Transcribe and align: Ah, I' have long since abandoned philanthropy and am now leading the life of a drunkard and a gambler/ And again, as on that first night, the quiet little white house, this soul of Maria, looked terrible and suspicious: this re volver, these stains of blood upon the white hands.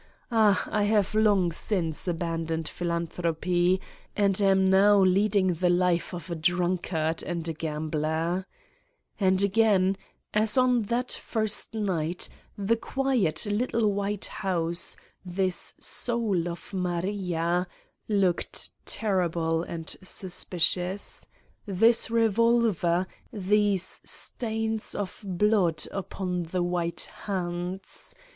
Ah, 0.31 0.67
I' 0.71 0.85
have 0.85 1.13
long 1.13 1.51
since 1.51 2.07
abandoned 2.07 2.67
philanthropy 2.67 3.79
and 4.17 4.41
am 4.41 4.67
now 4.67 4.99
leading 4.99 5.53
the 5.53 5.69
life 5.69 6.11
of 6.11 6.31
a 6.31 6.35
drunkard 6.35 7.21
and 7.21 7.47
a 7.47 7.53
gambler/ 7.53 8.47
And 9.19 9.43
again, 9.43 9.95
as 10.33 10.57
on 10.57 10.81
that 10.89 11.11
first 11.11 11.75
night, 11.75 12.29
the 12.57 12.77
quiet 12.77 13.45
little 13.45 13.93
white 13.93 14.25
house, 14.25 14.97
this 15.23 15.75
soul 15.79 16.47
of 16.49 16.73
Maria, 16.73 17.67
looked 18.09 18.71
terrible 18.87 19.61
and 19.61 19.95
suspicious: 20.01 21.27
this 21.67 22.09
re 22.09 22.27
volver, 22.27 23.05
these 23.31 24.01
stains 24.03 24.95
of 24.95 25.21
blood 25.23 25.85
upon 25.91 26.41
the 26.45 26.63
white 26.63 27.01
hands. 27.25 28.15